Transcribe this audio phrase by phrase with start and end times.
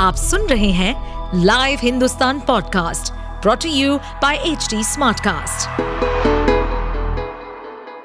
[0.00, 5.80] आप सुन रहे हैं live Hindustan podcast brought you by H Smartcast.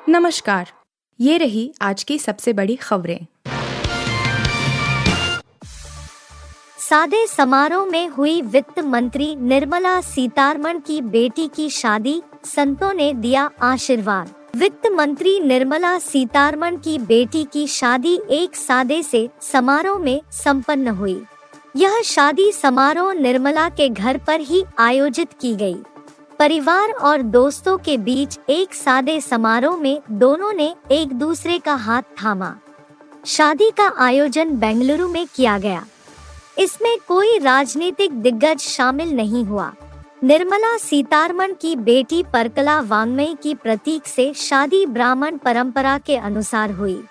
[0.10, 0.72] नमस्कार
[1.20, 3.26] ये रही आज की सबसे बड़ी खबरें।
[6.80, 13.50] सादे समारोह में हुई वित्त मंत्री निर्मला सीतारमण की बेटी की शादी संतों ने दिया
[13.62, 20.88] आशीर्वाद। वित्त मंत्री निर्मला सीतारमण की बेटी की शादी एक सादे से समारोह में संपन्न
[20.88, 21.24] हुई।
[21.78, 25.76] यह शादी समारोह निर्मला के घर पर ही आयोजित की गई।
[26.40, 32.02] परिवार और दोस्तों के बीच एक सादे समारोह में दोनों ने एक दूसरे का हाथ
[32.02, 32.56] थामा।
[33.26, 35.86] शादी का आयोजन बेंगलुरु में किया गया।
[36.58, 39.74] इसमें कोई राजनीतिक दिग्गज शामिल नहीं हुआ।
[40.24, 47.04] निर्मला सीतारमण की बेटी परकला वांगमई की प्रतीक से शादी ब्राह्मण परंपरा के अनुसार हुई।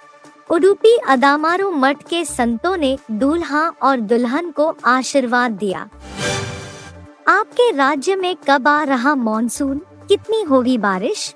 [0.50, 5.88] उडुपी अदामारू मठ के संतों ने दूल्हा और दुल्हन को आशीर्वाद दिया।
[7.28, 9.78] आपके राज्य में कब आ रहा मॉनसून?
[10.08, 11.34] कितनी होगी बारिश?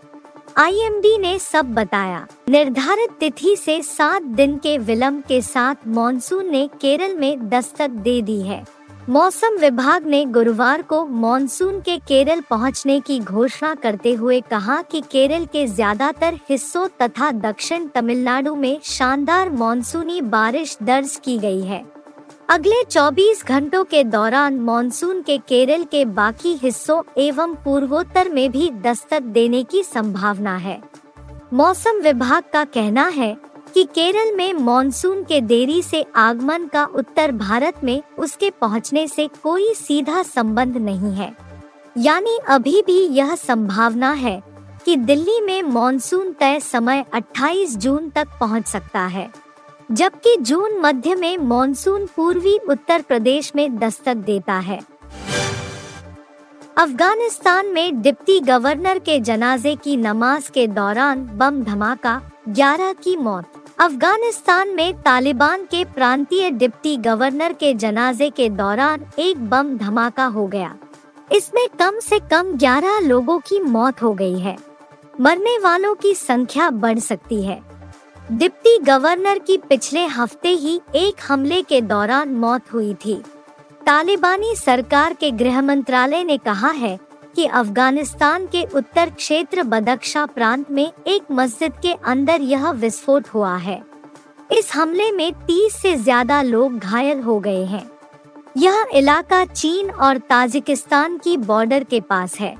[0.56, 6.70] आईएमडी ने सब बताया। निर्धारित तिथि से सात दिन के विलंब के साथ मॉनसून ने
[6.80, 8.77] केरल में दस्तक दे दी है।
[9.08, 15.00] मौसम विभाग ने गुरुवार को मॉनसून के केरल पहुँचने की घोषणा करते हुए कहा कि
[15.00, 21.82] केरल के ज़्यादातर हिस्सों तथा दक्षिण तमिलनाडु में शानदार मॉनसूनी बारिश दर्ज की गई है।
[22.48, 28.70] अगले 24 घंटों के दौरान मॉनसून के केरल के बाकी हिस्सों एवं पूर्वोत्तर में भी
[28.82, 30.80] दस्तक देने की संभावना है।
[31.52, 33.36] मौसम विभाग का कहना है
[33.74, 39.28] कि केरल में मॉनसून के देरी से आगमन का उत्तर भारत में उसके पहुँचने से
[39.42, 41.33] कोई सीधा संबंध नहीं है।
[41.97, 44.41] यानी अभी भी यह संभावना है
[44.84, 49.28] कि दिल्ली में मॉनसून तय समय 28 जून तक पहुँच सकता है,
[49.92, 54.80] जबकि जून मध्य में मॉनसून पूर्वी उत्तर प्रदेश में दस्तक देता है।
[56.77, 63.57] अफ़गानिस्तान में डिप्टी गवर्नर के जनाजे की नमाज़ के दौरान बम धमाका 11 की मौत।
[63.78, 70.47] अफ़गानिस्तान में तालिबान के प्रांतीय डिप्टी गवर्नर के जनाजे के दौरान एक बम धमाका हो
[70.47, 70.75] गया।
[71.33, 74.56] इसमें कम से कम 11 लोगों की मौत हो गई है।
[75.21, 77.61] मरने वालों की संख्या बढ़ सकती है।
[78.33, 83.22] डिप्टी गवर्नर की पिछले हफ़्ते ही एक हमले के दौरान मौत हुई थी।
[83.87, 86.99] तालिबानी सरकार के गृह मंत्रालय ने कहा है
[87.38, 93.54] कि अफ़गानिस्तान के उत्तर क्षेत्र बदख्शा प्रांत में एक मस्जिद के अंदर यह विस्फोट हुआ
[93.56, 93.81] है।
[94.53, 97.84] इस हमले में 30 से ज़्यादा लोग घायल हो गए हैं।
[98.56, 102.54] यह इलाका चीन और ताजिकिस्तान की बॉर्डर के पास है।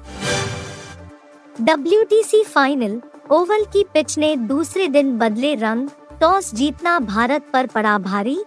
[1.61, 3.00] डब्ल्यूटीसी फाइनल,
[3.31, 5.88] ओवल की पिच ने दूसरे दिन बदले रंग
[6.21, 8.38] टॉस जीतना भारत पर पड़ा भारी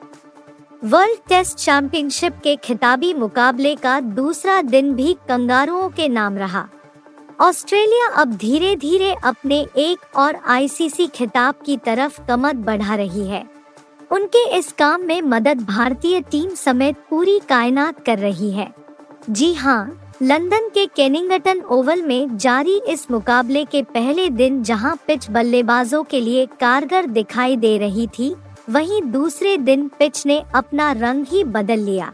[0.83, 6.65] वर्ल्ड टेस्ट चैंपियनशिप के खिताबी मुकाबले का दूसरा दिन भी कंगारुओं के नाम रहा।
[7.39, 13.43] ऑस्ट्रेलिया अब धीरे धीरे अपने एक और आईसीसी खिताब की तरफ़ कमर बढ़ा रही है।
[14.11, 18.71] उनके इस काम में मदद भारतीय टीम समेत पूरी कायनात कर रही है।
[19.29, 25.29] जी हाँ लंदन के केनिंगटन ओवल में जारी इस मुकाबले के पहले दिन जहाँ पिच
[25.29, 28.35] बल्लेबाजों के लिए कारगर दिखाई दे रही थी
[28.69, 32.13] वहीं दूसरे दिन पिच ने अपना रंग ही बदल लिया।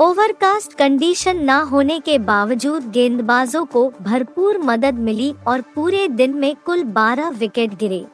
[0.00, 6.56] ओवरकास्ट कंडीशन न होने के बावजूद गेंदबाजों को भरपूर मदद मिली और पूरे दिन में
[6.56, 8.06] कुल 12 विकेट गिरे।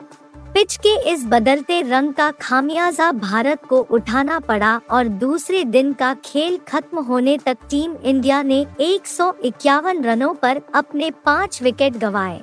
[0.54, 6.14] पिच के इस बदलते रंग का खामियाजा भारत को उठाना पड़ा और दूसरे दिन का
[6.24, 11.96] खेल खत्म होने तक टीम इंडिया ने एक सौ इक्यावन रनों पर अपने पाँच विकेट
[11.96, 12.40] गवाए।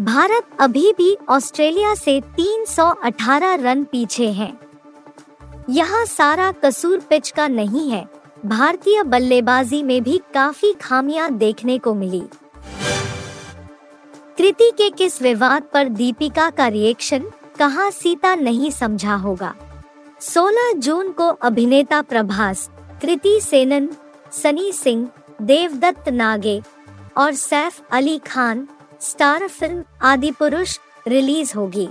[0.00, 4.52] भारत अभी भी ऑस्ट्रेलिया से 318 रन पीछे है।
[5.70, 8.08] यहाँ सारा कसूर पिच का नहीं है।
[8.46, 12.22] भारतीय बल्लेबाजी में भी काफ़ी खामियाँ देखने को मिली।
[14.38, 19.54] कृति के किस विवाद पर दीपिका का रिएक्शन कहा सीता नहीं समझा होगा।
[20.20, 22.70] 16 जून को अभिनेता प्रभास,
[23.02, 23.88] कृति सेनन,
[24.32, 25.08] सनी सिंह,
[25.42, 26.62] देवदत्त नागे
[27.16, 28.68] और Saif Ali Khan
[29.00, 29.84] star film
[30.30, 30.78] Adipurush
[31.08, 31.88] release होगी।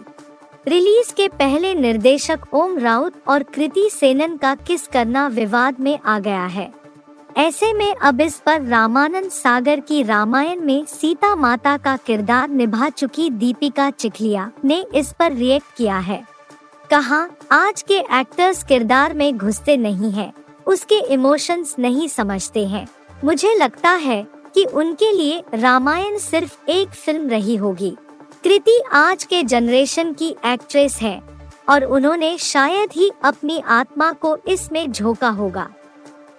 [0.68, 6.18] रिलीज़ के पहले निर्देशक ओम राउत और कृति सेनन का किस करना विवाद में आ
[6.20, 6.72] गया है?
[7.38, 12.90] ऐसे में अब इस पर रामानंद सागर की रामायण में सीता माता का किरदार निभा
[12.90, 16.24] चुकी दीपिका चिखलिया ने इस पर रिएक्ट किया है।
[16.90, 20.32] कहा आज के एक्टर्स किरदार में घुसते नहीं हैं,
[20.68, 22.88] उसके इमोशंस नहीं समझते हैं।
[23.24, 27.96] मुझे लगता है कि उनके लिए रामायण सिर्फ़ एक फ़िल्म रही होगी।
[28.44, 31.22] कृति आज के जनरेशन की एक्ट्रेस है
[31.70, 35.70] और उन्होंने शायद ही अपनी आत्मा को इसमें झोंका होगा।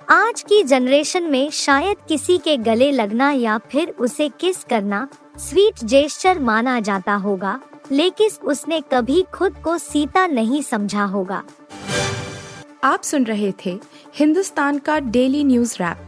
[0.08, 5.08] आज की जनरेशन में शायद किसी के गले लगना या फिर उसे किस करना
[5.38, 7.58] स्वीट जेस्चर माना जाता होगा,
[7.92, 11.42] लेकिन उसने कभी खुद को सीता नहीं समझा होगा।
[12.84, 13.78] आप सुन रहे थे
[14.14, 16.07] हिंदुस्तान का डेली न्यूज़ रैप